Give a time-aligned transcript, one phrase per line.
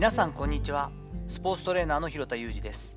[0.00, 0.90] 皆さんこんにちは。
[1.26, 2.96] スポーツトレーナーの広田裕二です。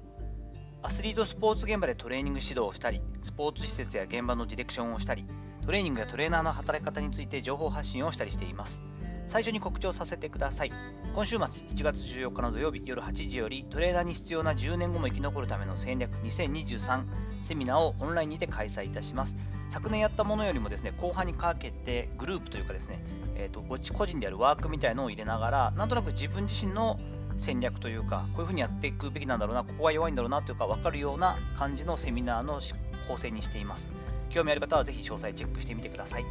[0.82, 5.26] アスリートスポーツ現場でトレーニング指導をしたりスポーツ施設や現場のディレクションをしたり
[5.66, 8.86] トレーニングやトレーナーの働き方について情報発信をしたりしています。
[9.26, 10.72] 最初に告知をさせてください。
[11.14, 17.04] 今週末1月14日の土曜日夜8時よりトレーナーに必要な10年後も生き残るための戦略2023
[17.42, 19.36] セミナーをオンラインにて開催いたします。
[19.70, 23.04] 昨年やったものよりもですね後半にかけてグループというかですね、
[23.36, 27.00] えーと、と個人でやるワークみたいのを入れながらなんとなく自分自身の
[27.38, 32.62] 戦略というかこういうふうにやっていくべきなんだろうなここが弱いんだろうなというか分かるような感じのセミナーの
[33.08, 33.90] 構成にしています。
[34.30, 36.26] 興味ある方はぜひ詳細チェックしてみてください。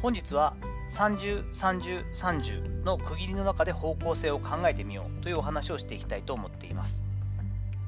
[0.00, 0.54] 本日は
[0.90, 7.02] 30、30、30の区切りの中で方向性を考えてみようというお話をしていきたいと思っています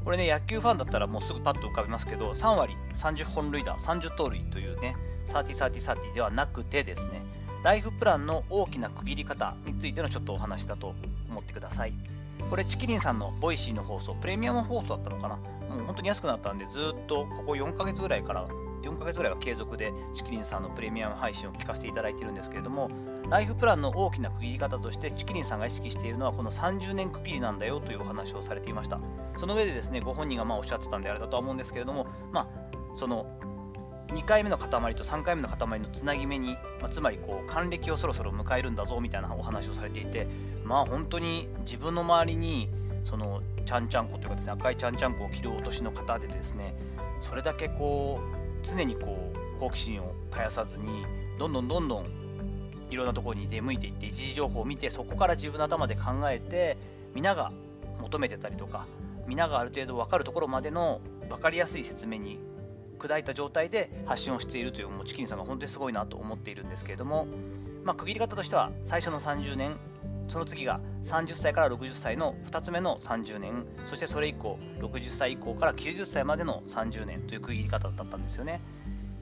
[0.04, 7.22] これね野球ファンだったらもうすぐパッと浮かびますけど3割30本塁打30盗塁というね30、30、30ではなくてですね
[7.62, 10.94] ライフプランの大きな区切り方についてのちょっとお話だと
[11.30, 11.92] 思ってください。
[12.50, 15.36] これ、ちきりんさんの Voicy の放送、プレミアム放送だったのかな？
[15.36, 18.48] もう本当に安くなったんで、ずっとここ4ヶ月ぐらいから、
[18.82, 22.90] 4ヶ月ぐらいは継続でちきりんさんのプレミアム配信を聞かせていただいているんですけれども、
[23.30, 29.00] ライフプランの大きな区切り方として、ちきりんさんが意識しているのはこの30年区切りなんだよというお話をされていました。
[29.36, 33.26] その上でですね、ご本人がまあおっしゃってたんであれだとは思うんですけれども、まあ、その
[34.08, 40.26] 2回目の塊と3回目の塊のつなぎ目に、まあ、つまりこう還暦をそろそろ迎えるんだぞみたいなお話をされていて
[40.64, 42.68] まあ本当に自分の周りに
[43.04, 46.74] そのちゃんちゃんこというかですね赤いちゃんちゃんこを着るお年の方でですね
[47.20, 51.04] それだけこう常にこう好奇心を絶やさずに
[51.38, 52.06] どんどんどんどん
[52.90, 56.76] いろんなところに出向いていって一時情報を見てそこから自分の頭で考えて
[57.14, 57.52] 皆が
[58.00, 58.86] 求めてたりとか
[59.26, 62.38] 皆がある程度分かるところまでの分かりやすい説明に
[62.98, 67.26] 砕いた状態で発信をしているというもうチキンさんが本当にすごいなと思っているんですけれども、
[67.84, 69.76] まあ、区切り方としては最初の30年
[70.28, 78.60] その次が30歳から60歳の2つ目の30年そしてそれ以降60歳以降から90歳までの30年という区切り方だったんですよね。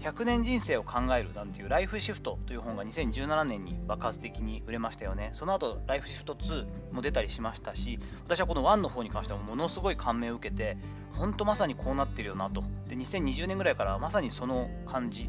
[0.01, 5.31] 100年人生を考えるなんていうライフシフトという本が2017年に爆発的に売れましたよね。
[5.35, 10.79] その後ライフシフト2も出たりしましたし、私はこの1の方に関してもものすごい感銘を受けて、
[11.13, 12.65] 本当まさにこうなってるよなと。
[12.89, 15.29] で、2020年ぐらいからまさにその感じ、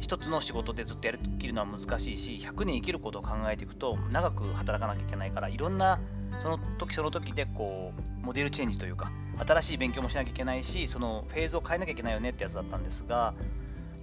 [0.00, 6.00] 一つの仕事でずっとやりきるのは難しいし、100年生きることを考えていくと長く働かなきゃいけないから、いろんな
[6.42, 9.10] その時その時でこうモデルチェンジというか、
[9.46, 13.34] 新しい勉強もしなきゃいけないし、そのフェーズを変えなきゃいけないよねってやつだったんですが、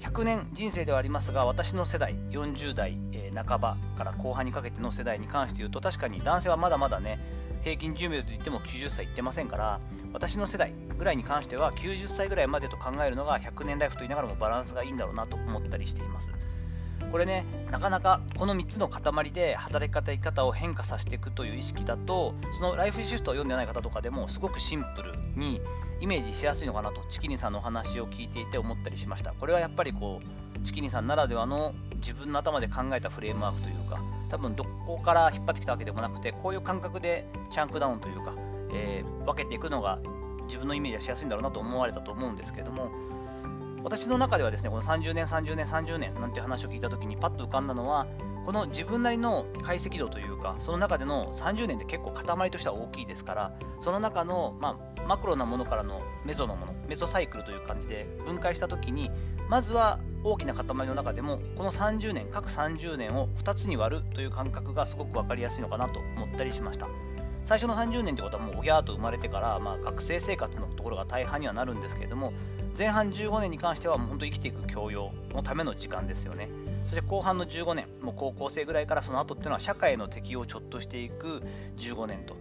[0.04, 7.20] 100年人生ではありますが私の世代40代、えー、半ばから後半にかけての世代に関して言うと確かに男性はまだまだね
[7.64, 9.80] 平均寿命といっても90歳いってませんから
[10.12, 16.32] 私の世代ぐらいに関しては90歳ぐらいまでと考えるのが100年ライフと言いながらもバランスがいいんだろうなと思ったりしています。
[17.12, 25.62] これねなかなかこの3つの塊で働き方生き方を変化させていくという意識だとそのライフシフトを読んでない方とかでもすごくシンプルに
[26.02, 29.34] イメージしやすいのかなとチキニさんのお話を聞いていて思ったりしました。
[29.34, 34.02] これはやっぱりこうチキニさんならではの自分の頭で考えたフレームワークというか
[34.34, 38.34] 多分どこから引っ張ってきたわけでもなくてこういう感覚でチャンクダウンというか、
[38.74, 40.00] えー、分けていくのが
[40.48, 42.90] 自分のイメージがしやすいんだろうなと思われたと思うんですけれども
[43.84, 48.08] 私の中ではですねこの30年30年30年なんて話を聞いた時にパッと浮かんだのは
[48.48, 59.12] この自分なりの解析度というかその中での30年って結構塊としては大きいですからその中の、まあ、マクロなものからのメゾのものメゾサイクルという感じで分解した時に
[59.50, 66.88] まずは大きな塊の中でもこの30年各30年を2つに割るという感覚がすごく分かりやすいのかなと思ったりしました。
[67.44, 72.32] 最初の30年ってことはもうおぎゃーと生まれてから、まあ、学生生活のところが大半にはなるんですけれども
[72.78, 76.50] 前半15年に関してはもう本当生きていく教養のための時間ですよね。
[76.86, 81.44] そして後半の15年もう高校生ぐらいからその後っていうのは社会の適応をちょっとしていく
[81.78, 82.36] 15年と。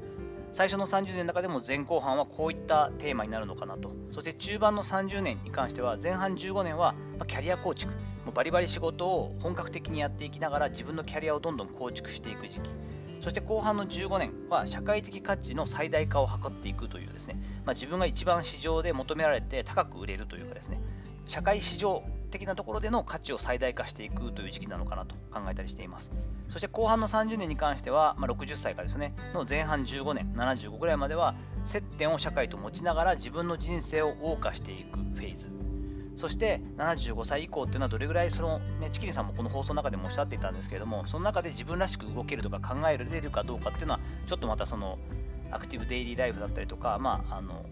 [0.52, 3.90] 最初の30年の中でも前後半はこういったテーマになるのかなと。
[4.12, 6.94] そして中盤の30年に関しては前半15年は
[7.26, 7.92] キャリア構築。
[8.24, 12.70] もうバリバリ仕事を本格的にやっていきながら自分のキャリアをどんどん構築していく時期。
[13.22, 20.80] そして後半の15年は社会的価値の最大化を図っていくというですね、まあ、自分が一番市場で求められて高く売れるというかですね。
[21.28, 26.10] 社会市場的なところでの価値を最大化していくという時期なのかなと考えたりしています。
[26.48, 35.50] そして後半の30年に関しては、まあ、60歳からですね、の前半15年、75ぐらいまでは、接点を社会と持ちながら自分の人生を謳歌していくフェーズ。
[36.14, 44.98] そして75歳以降っていうのはどれぐらいその、ね、チキリさんもこの放送の中でもおっしゃっていたんですけれども、その中で自分らしく動けるとか考えられるかどうかっていうのは、ちょっとまたその
[45.50, 47.64] アクティブデイリーライフだったりとか、まあ、あの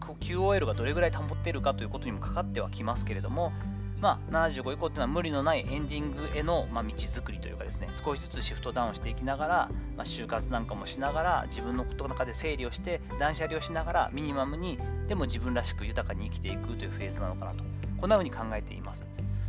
[0.00, 3.52] QOL がどれぐらい保っているかということにもかかってはきますけれども、
[4.00, 17.64] まあ、75以降っていうのは無理のないエンディングへの、まあ、道作りというかですね、少しずつシフトダウンしていきながら、まあ、就活なんかもしながら、自分のことの中で整理をして、断捨離をしながら、ミニマムに、でも自分らしく豊かに生きていくというフェーズなのかなと、
[18.00, 19.04] こんな風に考えています。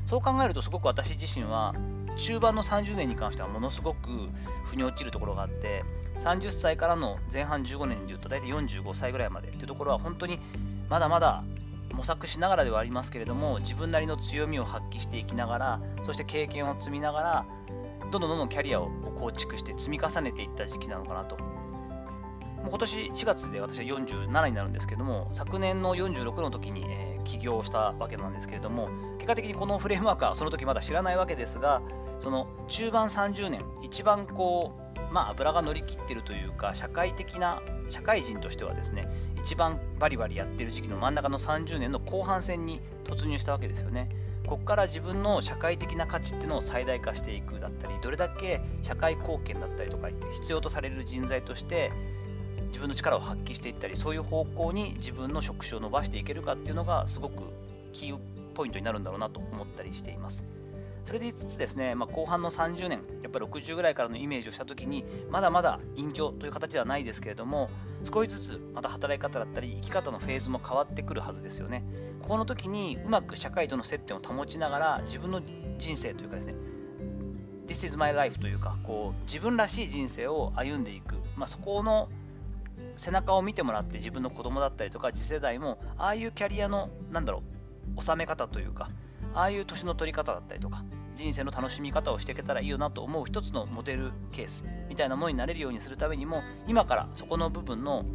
[0.06, 1.74] そう考えると、すごく私自身は、
[2.16, 4.30] 中盤の30年に関してはものすごく
[4.64, 5.84] 腑に落ちるところがあって、
[6.20, 10.40] 30歳からの前半15年でいうと、大体45歳ぐらいまでというところは、本当に
[10.90, 11.44] まだまだ
[11.94, 17.46] 模索しながらではありますけれども自分なりの強みを発揮していきながらそして経験を積みながら
[18.12, 18.90] どんどんどんどんキャリアを
[19.20, 21.38] 構築して積み重ねていった時期なのかなと。
[21.38, 31.84] もう今年4月で私は47になるんですけども昨年の46の時に、えー、起業したわけなんですけれども結果的にこのフレームワークはその時まだ知らないわけですが
[32.18, 39.08] その中盤30年一番こうまあ油が乗り切ってるというか社会的な社会人としてはですね
[39.46, 44.10] 一番バリバリやってる時期の真ん中の30年の後半戦に突入したわけですよね。
[44.48, 51.92] ここから自分の社会的な価値っていうのを最大化していくだったり、どれだけ社会貢献だったりとか、必要とされる人材として
[52.70, 57.44] 自分の力を発揮していったり、そういう方向に自分の職種を伸ばしていけるかっていうのがすごく
[57.94, 58.18] キー
[58.56, 60.44] ポイントになるんだろうなと思ったりしています。
[61.06, 67.70] それでいつつですね、まあ、後半の30年、やっぱり60ぐらいからのイメージをしたときに、まだまだ隠居という形ではないですけれども、
[68.04, 71.84] 少しずつまた働き方だったり、生き方のフェーズも変わってくるはずですよね。
[72.22, 75.42] ここの時にうまく社会との接点を保ちながら、自分の
[75.78, 76.56] 人生というかですね、
[77.68, 82.10] This is my life というか、こう自分らしい人生を歩んでいく、まあ、そこの
[82.98, 87.44] 背中を見てもらって自分の子供だったりとか次世代もああいうキャリアのなんだろ
[87.98, 88.90] う収め方というか
[89.36, 90.84] ああいう年の取り方だったりとか
[91.16, 98.06] 人生の楽しみ方をしていけたらいいよなと思う一つのモデルケースみたいなものになれるようにするためにも今からそこの部分の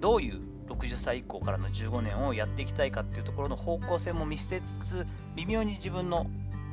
[0.00, 6.26] どういう60歳以降からの15年をやっていきたいかっていうところの方向性も見据えつつ微妙に自分の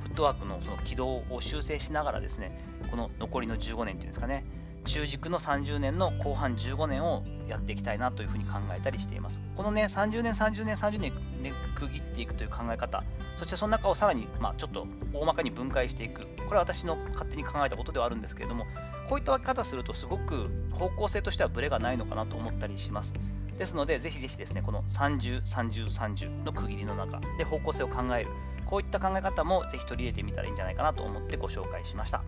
[0.04, 2.57] フットワークのその軌道を修正しながらですね
[2.90, 4.46] この残りの15年っていうんですかね
[4.89, 9.39] 中軸の30年の後半15年をやっていきたいなというふうに考えたりしています。
[9.56, 11.13] このね、30年、30年、30年
[11.44, 13.03] で区切っていくという考え方、
[13.38, 18.65] そしてその中をさらに、まあ、ちょっと大まかに分解していく、これは私の勝手に考えたことではあるんですけれども、
[19.07, 23.13] こういった分け方するとすごく方向性としてはブレがないのかなと思ったりします。
[23.59, 28.30] ですので、ぜひぜひですね、この30、30、30の区切りの中で方向性を考える、
[28.65, 32.24] こういった考え方もぜひ取り入れてみたらいいんじゃないかなと思ってご紹介しました。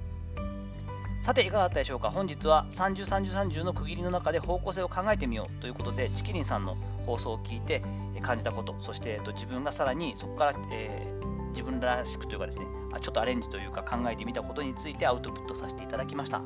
[1.21, 2.09] さていかがだったでしょうか？
[2.09, 6.75] 本日は30、30、30の区切りの中で方向性を考えてみようということでチキリンさんの
[7.05, 7.83] 放送を聞いて
[8.23, 12.65] 感じたことそして、えっと、自分がさらにそこから、えー、自分らしくというかですね
[12.99, 16.41] ちょっとアレンジというか考えてみたことについてアウトプットさせていただきました。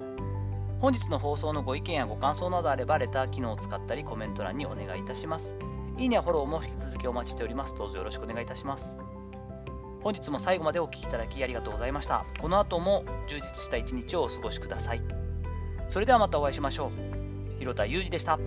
[0.82, 5.56] 本日の放送のご意見やご感想などあればレター機能を使ったりコメント欄にお願いいたします。
[5.98, 7.76] いいねやフォローも引き続きお待ちしております。
[7.76, 8.98] どうぞよろしくお願いいたします。
[10.06, 12.28] 本日も最後までお聴きいただきありがとうございました。
[12.40, 15.02] この後も充実した一日をお過ごしください。
[15.90, 16.92] それではまたお会いしましょ
[17.56, 17.58] う。
[17.58, 18.38] 広田裕二でした。